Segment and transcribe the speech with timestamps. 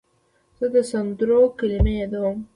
[0.57, 2.37] زه د سندرو کلمې یادوم.